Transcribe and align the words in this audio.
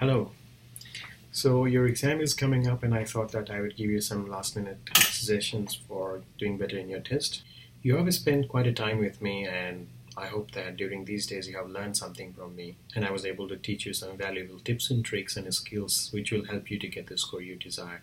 Hello. 0.00 0.30
So 1.30 1.66
your 1.66 1.86
exam 1.86 2.22
is 2.22 2.32
coming 2.32 2.66
up 2.66 2.82
and 2.82 2.94
I 2.94 3.04
thought 3.04 3.32
that 3.32 3.50
I 3.50 3.60
would 3.60 3.76
give 3.76 3.90
you 3.90 4.00
some 4.00 4.30
last 4.30 4.56
minute 4.56 4.78
suggestions 4.96 5.74
for 5.74 6.22
doing 6.38 6.56
better 6.56 6.78
in 6.78 6.88
your 6.88 7.00
test. 7.00 7.42
You 7.82 7.98
have 7.98 8.14
spent 8.14 8.48
quite 8.48 8.66
a 8.66 8.72
time 8.72 8.98
with 8.98 9.20
me 9.20 9.46
and 9.46 9.88
I 10.16 10.28
hope 10.28 10.52
that 10.52 10.78
during 10.78 11.04
these 11.04 11.26
days 11.26 11.50
you 11.50 11.58
have 11.58 11.68
learned 11.68 11.98
something 11.98 12.32
from 12.32 12.56
me 12.56 12.76
and 12.96 13.04
I 13.04 13.10
was 13.10 13.26
able 13.26 13.46
to 13.48 13.58
teach 13.58 13.84
you 13.84 13.92
some 13.92 14.16
valuable 14.16 14.58
tips 14.60 14.90
and 14.90 15.04
tricks 15.04 15.36
and 15.36 15.52
skills 15.52 16.08
which 16.14 16.32
will 16.32 16.46
help 16.46 16.70
you 16.70 16.78
to 16.78 16.88
get 16.88 17.08
the 17.08 17.18
score 17.18 17.42
you 17.42 17.56
desire. 17.56 18.00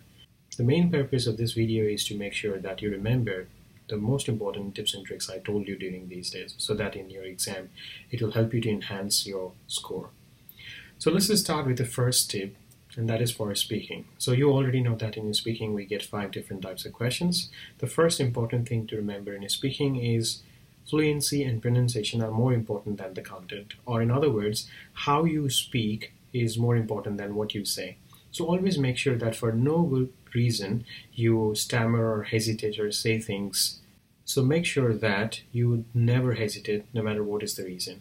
The 0.56 0.62
main 0.62 0.92
purpose 0.92 1.26
of 1.26 1.36
this 1.36 1.54
video 1.54 1.84
is 1.84 2.04
to 2.04 2.16
make 2.16 2.32
sure 2.32 2.60
that 2.60 2.80
you 2.80 2.92
remember 2.92 3.48
the 3.88 3.96
most 3.96 4.28
important 4.28 4.76
tips 4.76 4.94
and 4.94 5.04
tricks 5.04 5.28
I 5.28 5.38
told 5.38 5.66
you 5.66 5.76
during 5.76 6.08
these 6.08 6.30
days 6.30 6.54
so 6.58 6.74
that 6.74 6.94
in 6.94 7.10
your 7.10 7.24
exam 7.24 7.70
it 8.12 8.22
will 8.22 8.30
help 8.38 8.54
you 8.54 8.60
to 8.60 8.70
enhance 8.70 9.26
your 9.26 9.50
score. 9.66 10.10
So 11.00 11.12
let's 11.12 11.28
just 11.28 11.44
start 11.44 11.64
with 11.64 11.78
the 11.78 11.84
first 11.84 12.28
tip, 12.28 12.56
and 12.96 13.08
that 13.08 13.22
is 13.22 13.30
for 13.30 13.54
speaking. 13.54 14.06
So 14.18 14.32
you 14.32 14.50
already 14.50 14.80
know 14.80 14.96
that 14.96 15.16
in 15.16 15.32
speaking 15.32 15.72
we 15.72 15.84
get 15.84 16.02
five 16.02 16.32
different 16.32 16.62
types 16.62 16.84
of 16.84 16.92
questions. 16.92 17.50
The 17.78 17.86
first 17.86 18.18
important 18.18 18.68
thing 18.68 18.88
to 18.88 18.96
remember 18.96 19.32
in 19.32 19.48
speaking 19.48 19.94
is 19.94 20.42
fluency 20.90 21.44
and 21.44 21.62
pronunciation 21.62 22.20
are 22.20 22.32
more 22.32 22.52
important 22.52 22.98
than 22.98 23.14
the 23.14 23.22
content. 23.22 23.74
Or 23.86 24.02
in 24.02 24.10
other 24.10 24.28
words, 24.28 24.68
how 24.92 25.22
you 25.22 25.48
speak 25.50 26.14
is 26.32 26.58
more 26.58 26.74
important 26.74 27.16
than 27.16 27.36
what 27.36 27.54
you 27.54 27.64
say. 27.64 27.98
So 28.32 28.46
always 28.46 28.76
make 28.76 28.96
sure 28.96 29.16
that 29.18 29.36
for 29.36 29.52
no 29.52 29.82
good 29.84 30.12
reason 30.34 30.84
you 31.12 31.54
stammer 31.54 32.12
or 32.12 32.24
hesitate 32.24 32.76
or 32.80 32.90
say 32.90 33.20
things. 33.20 33.78
So 34.24 34.42
make 34.42 34.66
sure 34.66 34.94
that 34.94 35.42
you 35.52 35.84
never 35.94 36.34
hesitate 36.34 36.86
no 36.92 37.02
matter 37.02 37.22
what 37.22 37.44
is 37.44 37.54
the 37.54 37.62
reason. 37.62 38.00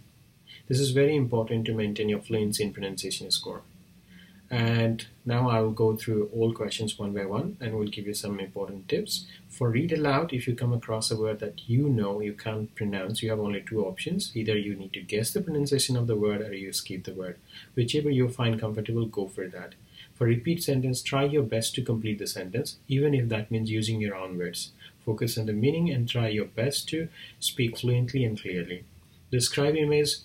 This 0.67 0.80
is 0.80 0.91
very 0.91 1.16
important 1.16 1.66
to 1.66 1.73
maintain 1.73 2.09
your 2.09 2.21
fluency 2.21 2.63
in 2.63 2.73
pronunciation 2.73 3.31
score. 3.31 3.62
And 4.49 5.05
now 5.26 5.49
I 5.49 5.59
will 5.59 5.71
go 5.71 5.95
through 5.95 6.30
all 6.34 6.53
questions 6.53 6.98
one 6.98 7.13
by 7.13 7.26
one 7.26 7.57
and 7.59 7.74
will 7.74 7.87
give 7.87 8.07
you 8.07 8.13
some 8.13 8.40
important 8.40 8.87
tips. 8.87 9.26
For 9.49 9.70
read 9.70 9.91
aloud, 9.91 10.32
if 10.32 10.48
you 10.48 10.55
come 10.55 10.71
across 10.71 11.12
a 11.12 11.18
word 11.18 11.40
that 11.40 11.68
you 11.68 11.90
know 11.90 12.21
you 12.21 12.34
can't 12.34 12.74
pronounce, 12.76 13.21
you 13.21 13.29
have 13.29 13.40
only 13.40 13.62
two 13.62 13.85
options. 13.85 14.32
Either 14.35 14.57
you 14.57 14.76
need 14.76 14.93
to 14.93 15.01
guess 15.01 15.32
the 15.32 15.41
pronunciation 15.41 15.98
of 15.98 16.07
the 16.07 16.15
word 16.15 16.41
or 16.41 16.54
you 16.54 16.71
skip 16.71 17.04
the 17.04 17.13
word. 17.13 17.37
Whichever 17.76 18.09
you 18.09 18.29
find 18.29 18.59
comfortable, 18.59 19.05
go 19.05 19.27
for 19.27 19.48
that. 19.48 19.76
For 20.15 20.26
repeat 20.26 20.63
sentence, 20.63 21.02
try 21.02 21.26
your 21.26 21.43
best 21.43 21.76
to 21.76 21.81
complete 21.81 22.20
the 22.20 22.27
sentence, 22.27 22.77
even 22.87 23.13
if 23.13 23.27
that 23.29 23.52
means 23.52 23.70
using 23.70 23.99
your 23.99 24.15
own 24.15 24.37
words. 24.37 24.71
Focus 25.05 25.37
on 25.37 25.46
the 25.46 25.54
meaning 25.54 25.90
and 25.90 26.07
try 26.07 26.27
your 26.27 26.46
best 26.46 26.87
to 26.90 27.09
speak 27.40 27.77
fluently 27.77 28.24
and 28.24 28.41
clearly. 28.41 28.84
Describe 29.29 29.76
image 29.76 30.15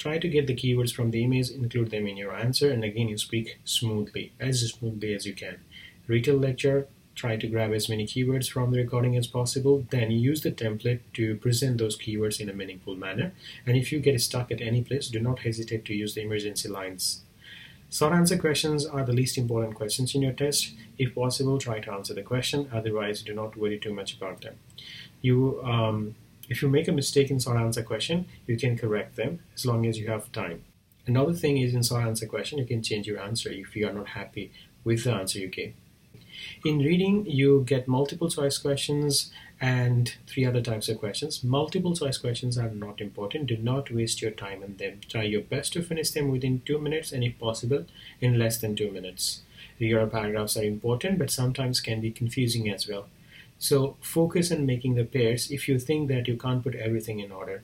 Try 0.00 0.16
to 0.16 0.28
get 0.28 0.46
the 0.46 0.54
keywords 0.54 0.94
from 0.94 1.10
the 1.10 1.22
image, 1.22 1.50
include 1.50 1.90
them 1.90 2.06
in 2.06 2.16
your 2.16 2.32
answer, 2.32 2.70
and 2.70 2.82
again 2.82 3.08
you 3.08 3.18
speak 3.18 3.58
smoothly, 3.66 4.32
as 4.40 4.62
smoothly 4.62 5.12
as 5.12 5.26
you 5.26 5.34
can. 5.34 5.58
Retell 6.06 6.38
lecture, 6.38 6.88
try 7.14 7.36
to 7.36 7.46
grab 7.46 7.74
as 7.74 7.90
many 7.90 8.06
keywords 8.06 8.50
from 8.50 8.70
the 8.70 8.78
recording 8.78 9.14
as 9.14 9.26
possible, 9.26 9.84
then 9.90 10.10
use 10.10 10.40
the 10.40 10.52
template 10.52 11.00
to 11.12 11.36
present 11.36 11.76
those 11.76 11.98
keywords 11.98 12.40
in 12.40 12.48
a 12.48 12.54
meaningful 12.54 12.96
manner. 12.96 13.32
And 13.66 13.76
if 13.76 13.92
you 13.92 14.00
get 14.00 14.18
stuck 14.22 14.50
at 14.50 14.62
any 14.62 14.82
place, 14.82 15.08
do 15.08 15.20
not 15.20 15.40
hesitate 15.40 15.84
to 15.84 15.94
use 15.94 16.14
the 16.14 16.22
emergency 16.22 16.70
lines. 16.70 17.20
Short 17.90 18.14
answer 18.14 18.38
questions 18.38 18.86
are 18.86 19.04
the 19.04 19.12
least 19.12 19.36
important 19.36 19.74
questions 19.74 20.14
in 20.14 20.22
your 20.22 20.32
test. 20.32 20.72
If 20.96 21.14
possible, 21.14 21.58
try 21.58 21.78
to 21.80 21.92
answer 21.92 22.14
the 22.14 22.22
question, 22.22 22.70
otherwise, 22.72 23.20
do 23.20 23.34
not 23.34 23.54
worry 23.54 23.78
too 23.78 23.92
much 23.92 24.14
about 24.14 24.40
them. 24.40 24.54
You 25.20 25.60
um, 25.62 26.14
if 26.50 26.60
you 26.60 26.68
make 26.68 26.88
a 26.88 26.92
mistake 26.92 27.30
in 27.30 27.38
short 27.38 27.56
answer 27.56 27.82
question, 27.82 28.26
you 28.46 28.56
can 28.56 28.76
correct 28.76 29.16
them 29.16 29.38
as 29.54 29.64
long 29.64 29.86
as 29.86 29.98
you 29.98 30.08
have 30.08 30.30
time. 30.32 30.64
Another 31.06 31.32
thing 31.32 31.56
is 31.56 31.72
in 31.72 31.82
short 31.82 32.04
answer 32.04 32.26
question, 32.26 32.58
you 32.58 32.66
can 32.66 32.82
change 32.82 33.06
your 33.06 33.20
answer 33.20 33.50
if 33.50 33.74
you 33.74 33.88
are 33.88 33.92
not 33.92 34.08
happy 34.08 34.52
with 34.84 35.04
the 35.04 35.12
answer 35.12 35.38
you 35.38 35.48
gave. 35.48 35.74
In 36.64 36.78
reading, 36.78 37.24
you 37.26 37.64
get 37.66 37.88
multiple 37.88 38.28
choice 38.28 38.58
questions 38.58 39.32
and 39.60 40.14
three 40.26 40.44
other 40.44 40.62
types 40.62 40.88
of 40.88 40.98
questions. 40.98 41.44
Multiple 41.44 41.94
choice 41.94 42.18
questions 42.18 42.56
are 42.58 42.70
not 42.70 43.00
important. 43.00 43.46
Do 43.46 43.56
not 43.56 43.90
waste 43.90 44.22
your 44.22 44.30
time 44.30 44.62
on 44.62 44.76
them. 44.76 45.00
Try 45.08 45.24
your 45.24 45.42
best 45.42 45.72
to 45.74 45.82
finish 45.82 46.10
them 46.10 46.30
within 46.30 46.62
two 46.64 46.78
minutes 46.78 47.12
and 47.12 47.22
if 47.22 47.38
possible 47.38 47.84
in 48.20 48.38
less 48.38 48.58
than 48.58 48.74
two 48.74 48.90
minutes. 48.90 49.42
Reorder 49.80 50.10
paragraphs 50.10 50.56
are 50.56 50.62
important 50.62 51.18
but 51.18 51.30
sometimes 51.30 51.80
can 51.80 52.00
be 52.00 52.10
confusing 52.10 52.70
as 52.70 52.88
well. 52.88 53.06
So 53.60 53.98
focus 54.00 54.50
on 54.50 54.64
making 54.64 54.94
the 54.94 55.04
pairs 55.04 55.50
if 55.50 55.68
you 55.68 55.78
think 55.78 56.08
that 56.08 56.26
you 56.26 56.36
can't 56.36 56.64
put 56.64 56.74
everything 56.74 57.20
in 57.20 57.30
order. 57.30 57.62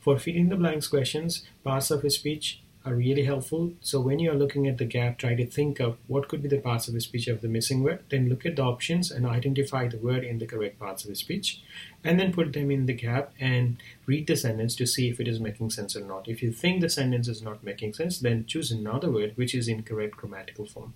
For 0.00 0.18
filling 0.20 0.50
the 0.50 0.56
blanks 0.56 0.86
questions, 0.86 1.42
parts 1.64 1.90
of 1.90 2.04
a 2.04 2.10
speech 2.10 2.62
are 2.84 2.94
really 2.94 3.24
helpful. 3.24 3.72
So 3.80 4.00
when 4.00 4.20
you 4.20 4.30
are 4.30 4.36
looking 4.36 4.68
at 4.68 4.78
the 4.78 4.84
gap, 4.84 5.18
try 5.18 5.34
to 5.34 5.44
think 5.44 5.80
of 5.80 5.96
what 6.06 6.28
could 6.28 6.42
be 6.42 6.48
the 6.48 6.58
parts 6.58 6.86
of 6.86 7.02
speech 7.02 7.26
of 7.26 7.40
the 7.40 7.48
missing 7.48 7.82
word. 7.82 8.04
Then 8.08 8.28
look 8.28 8.46
at 8.46 8.54
the 8.54 8.62
options 8.62 9.10
and 9.10 9.26
identify 9.26 9.88
the 9.88 9.98
word 9.98 10.22
in 10.22 10.38
the 10.38 10.46
correct 10.46 10.78
parts 10.78 11.04
of 11.04 11.16
speech. 11.16 11.60
And 12.04 12.20
then 12.20 12.32
put 12.32 12.52
them 12.52 12.70
in 12.70 12.86
the 12.86 12.94
gap 12.94 13.32
and 13.40 13.78
read 14.06 14.28
the 14.28 14.36
sentence 14.36 14.76
to 14.76 14.86
see 14.86 15.08
if 15.08 15.18
it 15.18 15.26
is 15.26 15.40
making 15.40 15.70
sense 15.70 15.96
or 15.96 16.04
not. 16.04 16.28
If 16.28 16.40
you 16.40 16.52
think 16.52 16.80
the 16.80 16.88
sentence 16.88 17.26
is 17.26 17.42
not 17.42 17.64
making 17.64 17.94
sense, 17.94 18.20
then 18.20 18.46
choose 18.46 18.70
another 18.70 19.10
word 19.10 19.32
which 19.34 19.56
is 19.56 19.66
in 19.66 19.82
correct 19.82 20.16
grammatical 20.16 20.66
form. 20.66 20.94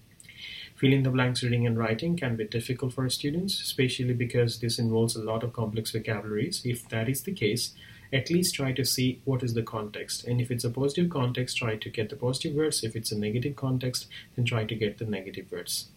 Filling 0.81 1.03
the 1.03 1.11
blanks 1.11 1.43
reading 1.43 1.67
and 1.67 1.77
writing 1.77 2.17
can 2.17 2.37
be 2.37 2.45
difficult 2.47 2.95
for 2.95 3.07
students, 3.11 3.61
especially 3.61 4.15
because 4.15 4.61
this 4.61 4.79
involves 4.79 5.15
a 5.15 5.23
lot 5.23 5.43
of 5.43 5.53
complex 5.53 5.91
vocabularies. 5.91 6.63
If 6.65 6.89
that 6.89 7.07
is 7.07 7.23
the 7.23 7.35
case, 7.35 7.75
at 8.15 8.31
least 8.31 8.55
try 8.55 8.73
to 8.73 8.85
see 8.87 9.21
what 9.27 9.43
is 9.43 9.53
the 9.53 9.63
context. 9.63 10.25
And 10.25 10.41
if 10.41 10.51
it's 10.51 10.65
a 10.65 10.71
positive 10.71 11.11
context, 11.11 11.59
try 11.59 11.77
to 11.77 11.91
get 11.91 12.09
the 12.09 12.17
positive 12.17 12.57
words. 12.57 12.83
If 12.83 12.97
it's 12.97 13.13
a 13.13 13.19
negative 13.19 13.57
context, 13.57 14.07
then 14.37 14.47
try 14.47 14.65
to 14.65 14.75
get 14.75 14.97
the 14.97 15.05
negative 15.05 15.53
words. 15.53 15.89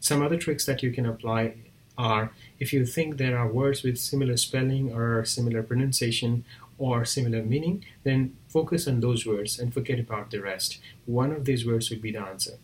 Some 0.00 0.22
other 0.22 0.38
tricks 0.38 0.64
that 0.64 0.82
you 0.82 0.90
can 0.90 1.04
apply 1.04 1.56
are 1.98 2.32
if 2.58 2.72
you 2.72 2.86
think 2.86 3.18
there 3.18 3.36
are 3.36 3.46
words 3.46 3.82
with 3.82 3.98
similar 3.98 4.38
spelling 4.38 4.90
or 4.90 5.26
similar 5.26 5.62
pronunciation 5.62 6.46
or 6.78 7.04
similar 7.04 7.42
meaning, 7.42 7.84
then 8.04 8.34
focus 8.48 8.88
on 8.88 9.00
those 9.00 9.26
words 9.26 9.58
and 9.58 9.74
forget 9.74 9.98
about 10.00 10.30
the 10.30 10.40
rest. 10.40 10.78
One 11.04 11.30
of 11.30 11.44
these 11.44 11.66
words 11.66 11.90
would 11.90 12.00
be 12.00 12.12
the 12.12 12.22
answer. 12.22 12.54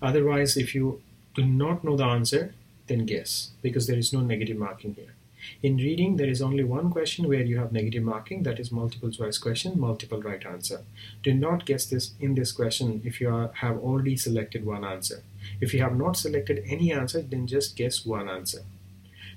Otherwise, 0.00 0.56
if 0.56 0.74
you 0.74 1.00
do 1.34 1.44
not 1.44 1.84
know 1.84 1.96
the 1.96 2.04
answer, 2.04 2.54
then 2.86 3.06
guess, 3.06 3.50
because 3.62 3.86
there 3.86 3.98
is 3.98 4.12
no 4.12 4.20
negative 4.20 4.56
marking 4.56 4.94
here. 4.94 5.14
In 5.62 5.76
reading, 5.76 6.16
there 6.16 6.28
is 6.28 6.42
only 6.42 6.64
one 6.64 6.90
question 6.90 7.28
where 7.28 7.42
you 7.42 7.58
have 7.58 7.72
negative 7.72 8.02
marking, 8.02 8.42
that 8.42 8.58
is 8.58 8.72
multiple 8.72 9.10
choice 9.10 9.38
question, 9.38 9.78
multiple 9.78 10.20
right 10.20 10.44
answer. 10.44 10.82
Do 11.22 11.32
not 11.32 11.64
guess 11.64 11.86
this 11.86 12.12
in 12.20 12.34
this 12.34 12.52
question 12.52 13.02
if 13.04 13.20
you 13.20 13.32
are, 13.32 13.50
have 13.54 13.78
already 13.78 14.16
selected 14.16 14.66
one 14.66 14.84
answer. 14.84 15.22
If 15.60 15.72
you 15.72 15.82
have 15.82 15.96
not 15.96 16.16
selected 16.16 16.64
any 16.66 16.92
answer, 16.92 17.22
then 17.22 17.46
just 17.46 17.76
guess 17.76 18.04
one 18.04 18.28
answer. 18.28 18.62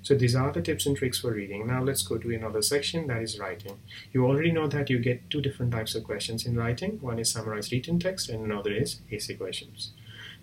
So 0.04 0.16
these 0.16 0.36
are 0.36 0.52
the 0.52 0.62
tips 0.62 0.88
and 0.88 0.98
tricks 0.98 1.20
for 1.20 1.32
reading. 1.32 1.68
Now 1.68 1.84
let's 1.84 2.02
go 2.02 2.18
to 2.18 2.34
another 2.34 2.64
section 2.64 3.06
that 3.08 3.22
is 3.22 3.40
writing. 3.40 3.78
You 4.12 4.26
already 4.26 4.52
know 4.52 4.68
that 4.68 4.90
you 4.90 4.98
get 4.98 5.30
two 5.30 5.42
different 5.42 5.72
types 5.72 5.94
of 5.94 6.04
questions 6.04 6.46
in 6.46 6.56
writing. 6.56 7.00
One 7.02 7.20
is 7.20 7.30
summarized 7.30 7.72
written 7.72 8.00
text 8.00 8.30
and 8.30 8.44
another 8.44 8.72
is 8.72 9.00
essay 9.12 9.36
questions. 9.36 9.92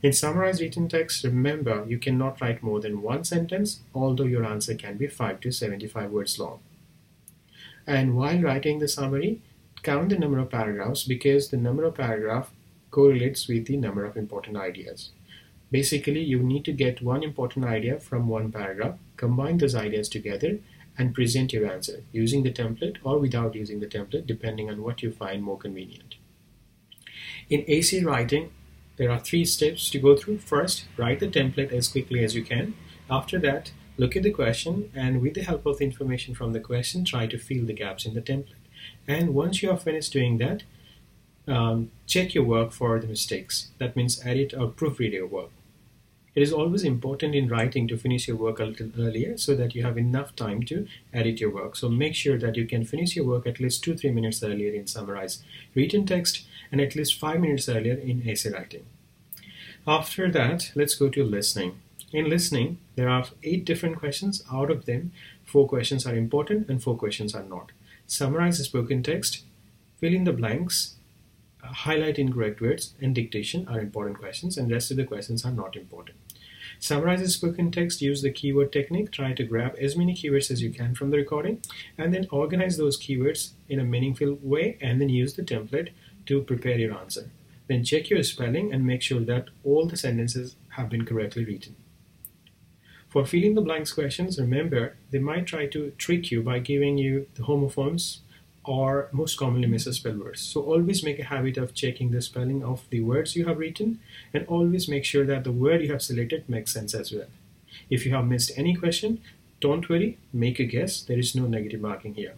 In 0.00 0.12
summarized 0.12 0.60
written 0.60 0.88
text, 0.88 1.25
remember 1.25 1.84
you 1.88 1.98
cannot 1.98 2.41
write 2.41 2.62
more 2.62 2.81
than 2.81 3.03
one 3.03 3.25
sentence, 3.25 3.81
although 3.92 4.25
your 4.25 4.44
answer 4.44 4.75
can 4.75 4.97
be 4.97 5.09
5 5.09 5.41
to 5.41 5.50
75 5.50 6.12
words 6.12 6.38
long. 6.38 6.60
And 7.84 8.14
while 8.16 8.41
writing 8.41 8.78
the 8.78 8.87
summary, 8.87 9.42
count 9.82 10.10
the 10.10 10.19
number 10.19 10.38
of 10.38 10.50
paragraphs 10.50 11.04
because 11.04 11.48
the 11.48 11.56
number 11.56 11.84
of 11.84 11.94
paragraph 11.94 12.53
correlates 12.91 13.48
with 13.48 13.66
the 13.66 13.76
number 13.76 14.04
of 14.04 14.16
important 14.16 14.56
ideas. 14.56 15.10
Basically, 15.70 16.20
you 16.20 16.42
need 16.42 16.64
to 16.66 16.72
get 16.72 17.03
one 17.03 17.22
important 17.22 17.64
idea 17.64 17.98
from 17.98 18.28
one 18.28 18.53
paragraph, 18.53 18.98
combine 19.16 19.58
those 19.58 19.75
ideas 19.75 20.08
together, 20.08 20.60
and 20.97 21.14
present 21.14 21.53
your 21.53 21.70
answer 21.70 22.03
using 22.12 22.42
the 22.42 22.53
template 22.53 22.97
or 23.03 23.19
without 23.19 23.54
using 23.54 23.81
the 23.81 23.87
template, 23.87 24.26
depending 24.26 24.70
on 24.70 24.82
what 24.82 25.03
you 25.03 25.10
find 25.10 25.42
more 25.42 25.58
convenient. 25.58 26.14
In 27.48 27.64
essay 27.69 28.03
writing, 28.04 28.50
there 28.98 29.11
are 29.11 29.20
three 29.20 29.44
steps 29.44 29.88
to 29.90 29.99
go 29.99 30.17
through. 30.17 30.38
First, 30.38 30.84
write 30.96 31.20
the 31.20 31.28
template 31.28 31.72
as 31.72 31.88
quickly 31.88 32.25
as 32.25 32.34
you 32.34 32.44
can. 32.44 32.75
After 33.08 33.38
that, 33.38 33.70
look 33.96 34.17
at 34.17 34.25
the 34.25 34.31
question 34.31 34.90
and 34.94 35.22
with 35.22 35.34
the 35.34 35.43
help 35.43 35.64
of 35.67 35.78
the 35.78 35.84
information 35.84 36.34
from 36.34 36.52
the 36.52 36.61
question, 36.61 37.05
try 37.05 37.26
to 37.26 37.38
fill 37.38 37.64
the 37.64 37.72
gaps 37.72 38.05
in 38.05 38.14
the 38.14 38.20
template. 38.20 38.67
And 39.06 39.34
once 39.34 39.62
you 39.62 39.70
are 39.70 39.76
finished 39.76 40.12
doing 40.12 40.38
that, 40.38 40.64
um, 41.46 41.90
check 42.06 42.34
your 42.34 42.44
work 42.44 42.72
for 42.72 42.99
the 42.99 43.06
mistakes. 43.06 43.69
That 43.78 43.96
means 43.96 44.25
edit 44.25 44.52
or 44.52 44.69
proofread 44.69 45.12
your 45.12 45.26
work. 45.26 45.50
It 46.34 46.43
is 46.43 46.52
always 46.52 46.84
important 46.84 47.34
in 47.34 47.49
writing 47.49 47.88
to 47.88 47.96
finish 47.96 48.28
your 48.28 48.37
work 48.37 48.61
a 48.61 48.64
little 48.67 48.90
earlier 48.96 49.37
so 49.37 49.56
that 49.56 49.75
you 49.75 49.82
have 49.82 49.99
enough 49.99 50.37
time 50.37 50.62
to 50.64 50.87
edit 51.12 51.40
your 51.40 51.50
work. 51.50 51.75
So 51.75 51.88
make 51.88 52.14
sure 52.14 52.38
that 52.38 52.56
you 52.56 52.67
can 52.67 52.84
finish 52.84 53.17
your 53.17 53.25
work 53.25 53.46
at 53.46 53.58
least 53.58 53.84
2-3 53.84 54.14
minutes 54.14 54.43
earlier 54.43 54.72
in 54.72 54.87
summarize 54.87 55.43
written 55.75 56.06
text 56.06 56.46
and 56.70 56.81
at 56.81 56.94
least 56.94 57.19
5 57.19 57.40
minutes 57.40 57.69
earlier 57.69 57.94
in 57.94 58.28
essay 58.28 58.52
writing. 58.52 58.84
After 59.88 60.31
that, 60.32 60.70
let's 60.75 60.94
go 60.94 61.08
to 61.08 61.25
listening. 61.25 61.81
In 62.12 62.29
listening, 62.29 62.76
there 62.94 63.08
are 63.08 63.25
8 63.43 63.64
different 63.64 63.99
questions. 63.99 64.44
Out 64.52 64.70
of 64.70 64.85
them, 64.85 65.12
4 65.46 65.67
questions 65.67 66.06
are 66.06 66.14
important 66.14 66.69
and 66.69 66.82
4 66.82 66.94
questions 66.99 67.35
are 67.35 67.43
not. 67.43 67.73
Summarize 68.06 68.58
the 68.58 68.64
spoken 68.64 69.02
text, 69.02 69.44
fill 69.99 70.12
in 70.12 70.25
the 70.25 70.35
blanks, 70.35 70.96
uh, 71.64 71.69
highlight 71.69 72.19
incorrect 72.19 72.61
words 72.61 72.93
and 73.00 73.14
dictation 73.14 73.67
are 73.67 73.81
important 73.81 74.19
questions, 74.19 74.58
and 74.58 74.70
rest 74.70 74.90
of 74.90 74.99
the 74.99 75.05
questions 75.05 75.46
are 75.46 75.52
not 75.52 75.75
important. 75.75 76.19
Summarize 76.79 77.20
the 77.20 77.31
spoken 77.31 77.70
text, 77.70 78.02
use 78.02 78.20
the 78.20 78.31
keyword 78.31 78.70
technique, 78.70 79.11
try 79.11 79.32
to 79.32 79.43
grab 79.43 79.75
as 79.81 79.96
many 79.96 80.14
keywords 80.14 80.50
as 80.50 80.61
you 80.61 80.69
can 80.69 80.94
from 80.94 81.08
the 81.08 81.17
recording, 81.17 81.62
and 81.96 82.12
then 82.12 82.26
organize 82.31 82.76
those 82.76 83.00
keywords 83.00 83.52
in 83.70 83.81
a 83.81 83.84
meaningful 83.84 84.38
way, 84.43 84.76
and 84.82 85.00
then 85.00 85.08
use 85.08 85.32
the 85.32 85.43
template 85.43 85.93
to 86.26 86.43
prepare 86.43 86.79
your 86.79 86.93
answer. 86.93 87.31
Then 87.69 87.85
check 87.85 88.11
your 88.11 88.23
spelling 88.23 88.73
and 88.73 88.85
make 88.85 89.03
sure 89.03 89.20
that 89.20 89.49
all 89.62 89.87
the 89.87 89.97
sentences 89.97 90.56
have 90.70 90.88
been 90.88 91.05
correctly 91.05 91.44
written. 91.44 91.76
For 93.09 93.25
filling 93.25 93.55
the 93.55 93.62
blanks 93.62 93.93
questions, 93.93 94.38
remember 94.38 94.97
they 95.11 95.19
might 95.19 95.47
try 95.47 95.67
to 95.67 95.93
trick 95.93 96.31
you 96.31 96.43
by 96.43 96.59
giving 96.59 96.99
you 96.99 97.26
the 97.35 97.44
homophones 97.44 98.20
or 98.65 99.09
most 99.12 99.38
commonly 99.38 99.67
misspelled 99.67 100.19
words. 100.19 100.43
So 100.43 100.61
always 100.61 101.03
make 101.03 101.19
a 101.19 101.25
habit 101.25 101.56
of 101.56 101.75
checking 101.75 102.11
the 102.11 102.20
spelling 102.20 102.62
of 102.62 102.85
the 102.91 103.00
words 103.00 103.35
you 103.35 103.47
have 103.47 103.59
written 103.59 104.00
and 104.35 104.47
always 104.47 104.88
make 104.88 105.06
sure 105.06 105.25
that 105.25 105.44
the 105.44 105.53
word 105.53 105.81
you 105.81 105.93
have 105.93 106.03
selected 106.03 106.49
makes 106.49 106.73
sense 106.73 106.94
as 106.94 107.11
well. 107.11 107.29
If 107.88 108.05
you 108.05 108.15
have 108.15 108.26
missed 108.26 108.53
any 108.56 108.75
question, 108.75 109.23
don't 109.61 109.88
worry, 109.88 110.19
make 110.32 110.59
a 110.59 110.65
guess. 110.65 111.00
There 111.00 111.19
is 111.19 111.35
no 111.35 111.47
negative 111.47 111.81
marking 111.81 112.15
here. 112.15 112.35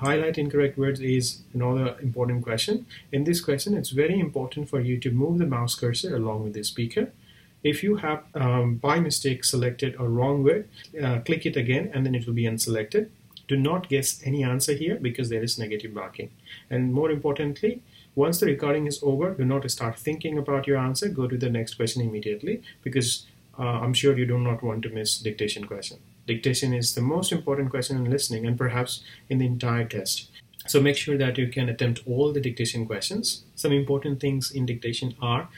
Highlight 0.00 0.38
incorrect 0.38 0.76
words 0.78 1.00
is 1.00 1.40
another 1.54 1.96
important 2.00 2.42
question. 2.42 2.86
In 3.12 3.24
this 3.24 3.40
question, 3.40 3.74
it's 3.74 3.90
very 3.90 4.18
important 4.18 4.68
for 4.68 4.80
you 4.80 4.98
to 4.98 5.10
move 5.10 5.38
the 5.38 5.46
mouse 5.46 5.74
cursor 5.74 6.14
along 6.16 6.44
with 6.44 6.54
the 6.54 6.64
speaker 6.64 7.12
if 7.62 7.82
you 7.82 7.96
have 7.96 8.24
um, 8.34 8.76
by 8.76 9.00
mistake 9.00 9.44
selected 9.44 9.94
a 9.98 10.08
wrong 10.08 10.42
word, 10.42 10.68
uh, 11.02 11.20
click 11.20 11.44
it 11.44 11.56
again 11.56 11.90
and 11.92 12.06
then 12.06 12.14
it 12.14 12.26
will 12.26 12.34
be 12.34 12.46
unselected. 12.46 13.10
Do 13.48 13.56
not 13.56 13.88
guess 13.88 14.20
any 14.24 14.44
answer 14.44 14.72
here 14.72 14.96
because 14.96 15.28
there 15.28 15.42
is 15.42 15.58
negative 15.58 15.92
marking. 15.92 16.30
And 16.70 16.92
more 16.94 17.10
importantly, 17.10 17.82
once 18.14 18.40
the 18.40 18.46
recording 18.46 18.86
is 18.86 19.00
over, 19.02 19.34
do 19.34 19.44
not 19.44 19.68
start 19.70 19.98
thinking 19.98 20.38
about 20.38 20.66
your 20.66 20.78
answer. 20.78 21.08
Go 21.08 21.26
to 21.26 21.36
the 21.36 21.50
next 21.50 21.74
question 21.74 22.02
immediately 22.02 22.62
because 22.82 23.26
uh, 23.58 23.62
I'm 23.62 23.94
sure 23.94 24.16
you 24.16 24.26
do 24.26 24.38
not 24.38 24.62
want 24.62 24.82
to 24.84 24.88
miss 24.88 25.18
dictation 25.18 25.66
question. 25.66 25.98
Dictation 26.26 26.72
is 26.72 26.94
the 26.94 27.00
most 27.00 27.32
important 27.32 27.70
question 27.70 27.96
in 27.96 28.10
listening 28.10 28.46
and 28.46 28.56
perhaps 28.56 29.02
in 29.28 29.38
the 29.38 29.46
entire 29.46 29.84
test. 29.84 30.30
So 30.66 30.80
make 30.80 30.96
sure 30.96 31.16
that 31.16 31.38
you 31.38 31.48
can 31.48 31.68
attempt 31.68 32.02
all 32.06 32.32
the 32.32 32.40
dictation 32.40 32.86
questions. 32.86 33.44
Some 33.56 33.72
important 33.72 34.20
things 34.20 34.50
in 34.50 34.66
dictation 34.66 35.14
are 35.20 35.48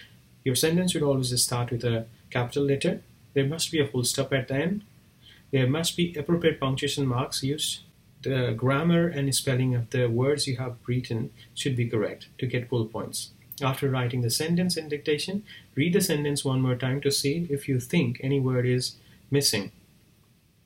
your 0.45 0.55
sentence 0.55 0.93
should 0.93 1.03
always 1.03 1.43
start 1.43 1.71
with 1.71 1.85
a 1.85 2.07
capital 2.31 2.65
letter. 2.65 3.03
There 3.35 3.47
must 3.47 3.71
be 3.71 3.81
a 3.81 3.87
full 3.87 4.05
stop 4.05 4.33
at 4.33 4.49
the 4.49 4.55
end. 4.55 4.83
There 5.51 5.67
must 5.67 5.97
be 5.97 6.15
appropriate 6.15 6.61
punctuation 6.61 7.07
marks 7.07 7.43
used. 7.43 7.81
The 8.23 8.55
grammar 8.57 9.09
and 9.09 9.35
spelling 9.35 9.75
of 9.75 9.91
the 9.91 10.07
words 10.07 10.47
you 10.47 10.57
have 10.57 10.77
written 10.87 11.31
should 11.55 11.77
be 11.77 11.89
correct 11.89 12.29
to 12.39 12.47
get 12.47 12.69
full 12.69 12.87
points. 12.87 13.31
After 13.61 13.91
writing 13.91 14.23
the 14.23 14.31
sentence 14.31 14.77
in 14.77 14.89
dictation, 14.89 15.45
read 15.75 15.93
the 15.93 16.01
sentence 16.01 16.45
one 16.45 16.61
more 16.61 16.77
time 16.77 17.01
to 17.03 17.11
see 17.11 17.47
if 17.51 17.69
you 17.69 17.81
think 17.81 18.19
any 18.23 18.41
word 18.41 18.67
is 18.67 18.97
missing. 19.31 19.73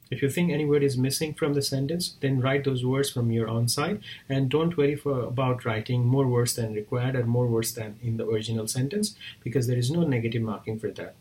If 0.09 0.23
you 0.23 0.31
think 0.31 0.53
any 0.53 0.65
word 0.65 0.85
is 0.85 0.97
missing 0.97 1.35
from 1.35 1.55
the 1.55 1.63
sentence, 1.63 2.17
then 2.21 2.41
write 2.41 2.65
those 2.65 2.85
words 2.85 3.11
from 3.11 3.33
your 3.33 3.49
own 3.49 3.67
side 3.67 4.01
and 4.29 4.49
don't 4.49 4.77
worry 4.77 4.95
for, 4.95 5.21
about 5.23 5.65
writing 5.65 6.05
more 6.05 6.29
words 6.29 6.55
than 6.55 6.75
required 6.75 7.17
or 7.17 7.27
more 7.27 7.47
words 7.49 7.75
than 7.75 7.99
in 8.03 8.17
the 8.17 8.27
original 8.27 8.69
sentence 8.69 9.17
because 9.43 9.67
there 9.67 9.79
is 9.79 9.91
no 9.91 10.03
negative 10.03 10.43
marking 10.43 10.79
for 10.79 10.91
that. 10.93 11.17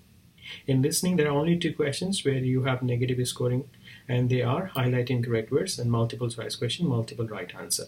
In 0.67 0.83
listening, 0.83 1.15
there 1.15 1.27
are 1.27 1.37
only 1.37 1.57
two 1.57 1.73
questions 1.73 2.23
where 2.23 2.35
you 2.35 2.63
have 2.63 2.83
negative 2.83 3.27
scoring 3.27 3.67
and 4.07 4.29
they 4.29 4.43
are 4.43 4.67
highlight 4.67 5.09
incorrect 5.09 5.51
words 5.51 5.79
and 5.79 5.89
multiple 5.89 6.29
choice 6.29 6.55
question, 6.55 6.88
multiple 6.88 7.27
right 7.27 7.51
answer. 7.55 7.85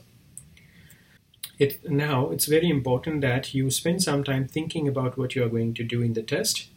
It, 1.60 1.88
now, 1.90 2.30
it's 2.32 2.46
very 2.48 2.70
important 2.70 3.22
that 3.22 3.54
you 3.54 3.70
spend 3.70 4.02
some 4.02 4.24
time 4.24 4.48
thinking 4.48 4.88
about 4.88 5.18
what 5.18 5.36
you 5.36 5.44
are 5.44 5.50
going 5.50 5.76
to 5.76 5.84
do 5.84 6.02
in 6.02 6.14
the 6.14 6.24
test. 6.24 6.70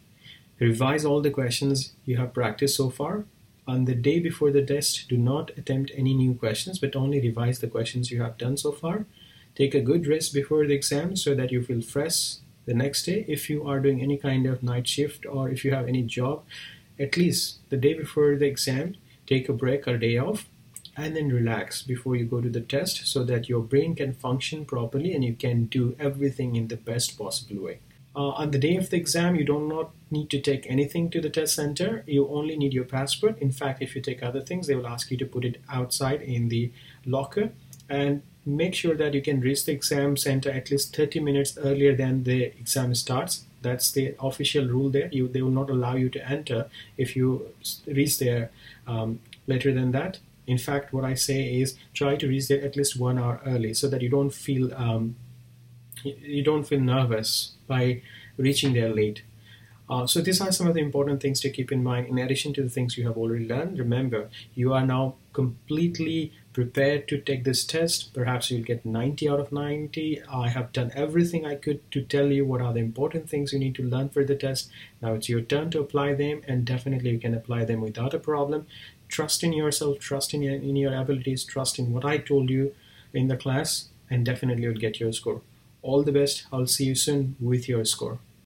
Revise 0.59 1.05
all 1.05 1.21
the 1.21 1.31
questions 1.31 1.93
you 2.05 2.17
have 2.17 2.35
practiced 2.35 2.77
so 2.77 2.91
far 2.91 3.25
on 3.67 3.85
the 3.85 3.95
day 3.95 4.19
before 4.19 4.51
the 4.51 4.65
test, 4.65 5.07
do 5.07 5.17
not 5.17 5.51
attempt 5.57 5.91
any 5.95 6.13
new 6.13 6.33
questions, 6.33 6.79
but 6.79 6.95
only 6.95 7.21
revise 7.21 7.59
the 7.59 7.67
questions 7.67 8.11
you 8.11 8.21
have 8.21 8.37
done 8.37 8.57
so 8.57 8.71
far. 8.71 9.05
Take 9.55 9.75
a 9.75 9.81
good 9.81 10.07
rest 10.07 10.33
before 10.33 10.65
the 10.65 10.73
exam 10.73 11.15
so 11.15 11.35
that 11.35 11.51
you 11.51 11.61
feel 11.61 11.81
fresh 11.81 12.35
the 12.65 12.73
next 12.73 13.03
day. 13.03 13.25
If 13.27 13.49
you 13.49 13.67
are 13.67 13.79
doing 13.79 14.01
any 14.01 14.17
kind 14.17 14.45
of 14.45 14.63
night 14.63 14.87
shift 14.87 15.25
or 15.25 15.49
if 15.49 15.63
you 15.63 15.73
have 15.73 15.87
any 15.87 16.03
job, 16.03 16.43
at 16.99 17.17
least 17.17 17.59
the 17.69 17.77
day 17.77 17.93
before 17.93 18.35
the 18.35 18.45
exam, 18.45 18.95
take 19.27 19.49
a 19.49 19.53
break 19.53 19.87
or 19.87 19.97
day 19.97 20.17
off 20.17 20.47
and 20.97 21.15
then 21.15 21.29
relax 21.29 21.81
before 21.81 22.15
you 22.15 22.25
go 22.25 22.41
to 22.41 22.49
the 22.49 22.61
test 22.61 23.07
so 23.07 23.23
that 23.23 23.47
your 23.47 23.61
brain 23.61 23.95
can 23.95 24.13
function 24.13 24.65
properly 24.65 25.13
and 25.13 25.23
you 25.23 25.33
can 25.33 25.65
do 25.65 25.95
everything 25.99 26.55
in 26.55 26.67
the 26.67 26.75
best 26.75 27.17
possible 27.17 27.63
way. 27.63 27.79
Uh, 28.13 28.29
on 28.29 28.51
the 28.51 28.59
day 28.59 28.75
of 28.75 28.89
the 28.89 28.97
exam, 28.97 29.35
you 29.35 29.45
do 29.45 29.59
not 29.59 29.91
need 30.09 30.29
to 30.29 30.39
take 30.39 30.69
anything 30.69 31.09
to 31.09 31.21
the 31.21 31.29
test 31.29 31.55
center. 31.55 32.03
You 32.05 32.27
only 32.27 32.57
need 32.57 32.73
your 32.73 32.83
passport. 32.83 33.39
In 33.39 33.51
fact, 33.51 33.81
if 33.81 33.95
you 33.95 34.01
take 34.01 34.21
other 34.21 34.41
things, 34.41 34.67
they 34.67 34.75
will 34.75 34.87
ask 34.87 35.09
you 35.11 35.17
to 35.17 35.25
put 35.25 35.45
it 35.45 35.61
outside 35.69 36.21
in 36.21 36.49
the 36.49 36.71
locker 37.05 37.51
and 37.89 38.21
make 38.45 38.73
sure 38.73 38.95
that 38.95 39.13
you 39.13 39.21
can 39.21 39.39
reach 39.39 39.65
the 39.65 39.71
exam 39.71 40.17
center 40.17 40.49
at 40.49 40.71
least 40.71 40.95
30 40.95 41.19
minutes 41.19 41.57
earlier 41.57 41.95
than 41.95 42.23
the 42.23 42.45
exam 42.45 42.93
starts. 42.95 43.45
That's 43.61 43.91
the 43.91 44.15
official 44.19 44.67
rule 44.67 44.89
there. 44.89 45.09
You, 45.11 45.27
they 45.27 45.41
will 45.41 45.51
not 45.51 45.69
allow 45.69 45.95
you 45.95 46.09
to 46.09 46.29
enter 46.29 46.69
if 46.97 47.15
you 47.15 47.47
reach 47.85 48.17
there 48.19 48.51
um, 48.87 49.19
later 49.47 49.73
than 49.73 49.91
that. 49.91 50.19
In 50.47 50.57
fact, 50.57 50.91
what 50.91 51.05
I 51.05 51.13
say 51.13 51.61
is 51.61 51.77
try 51.93 52.15
to 52.15 52.27
reach 52.27 52.47
there 52.47 52.61
at 52.61 52.75
least 52.75 52.99
one 52.99 53.19
hour 53.19 53.39
early 53.45 53.73
so 53.73 53.87
that 53.87 54.01
you 54.01 54.09
don't 54.09 54.31
feel 54.33 54.73
um, 54.73 55.15
you 56.03 56.43
don't 56.43 56.63
feel 56.63 56.79
nervous 56.79 57.53
by 57.67 58.01
reaching 58.37 58.73
there 58.73 58.93
late. 58.93 59.23
Uh, 59.91 60.07
so 60.07 60.21
these 60.21 60.39
are 60.39 60.53
some 60.53 60.67
of 60.67 60.73
the 60.73 60.79
important 60.79 61.21
things 61.21 61.41
to 61.41 61.49
keep 61.49 61.69
in 61.69 61.83
mind 61.83 62.07
in 62.07 62.17
addition 62.17 62.53
to 62.53 62.63
the 62.63 62.69
things 62.69 62.97
you 62.97 63.05
have 63.05 63.17
already 63.17 63.45
learned. 63.45 63.77
Remember, 63.77 64.29
you 64.55 64.73
are 64.73 64.85
now 64.85 65.15
completely 65.33 66.31
prepared 66.53 67.09
to 67.09 67.17
take 67.17 67.43
this 67.43 67.65
test. 67.65 68.13
Perhaps 68.13 68.49
you'll 68.49 68.63
get 68.63 68.85
90 68.85 69.27
out 69.27 69.41
of 69.41 69.51
90. 69.51 70.21
I 70.31 70.47
have 70.47 70.71
done 70.71 70.91
everything 70.95 71.45
I 71.45 71.55
could 71.55 71.79
to 71.91 72.01
tell 72.01 72.27
you 72.27 72.45
what 72.45 72.61
are 72.61 72.71
the 72.71 72.79
important 72.79 73.29
things 73.29 73.51
you 73.51 73.59
need 73.59 73.75
to 73.75 73.83
learn 73.83 74.07
for 74.07 74.23
the 74.23 74.35
test. 74.35 74.69
Now 75.01 75.13
it's 75.13 75.27
your 75.27 75.41
turn 75.41 75.71
to 75.71 75.81
apply 75.81 76.13
them, 76.13 76.41
and 76.47 76.63
definitely 76.63 77.11
you 77.11 77.19
can 77.19 77.33
apply 77.33 77.65
them 77.65 77.81
without 77.81 78.13
a 78.13 78.19
problem. 78.19 78.67
Trust 79.09 79.43
in 79.43 79.51
yourself, 79.51 79.99
trust 79.99 80.33
in 80.33 80.41
your, 80.41 80.55
in 80.55 80.77
your 80.77 80.95
abilities, 80.95 81.43
trust 81.43 81.79
in 81.79 81.91
what 81.91 82.05
I 82.05 82.17
told 82.17 82.49
you 82.49 82.73
in 83.13 83.27
the 83.27 83.35
class, 83.35 83.89
and 84.09 84.25
definitely 84.25 84.63
you'll 84.63 84.75
get 84.75 85.01
your 85.01 85.11
score. 85.11 85.41
All 85.83 86.03
the 86.03 86.11
best. 86.11 86.45
I'll 86.51 86.67
see 86.67 86.85
you 86.85 86.95
soon 86.95 87.35
with 87.39 87.69
your 87.69 87.85
score. 87.85 88.19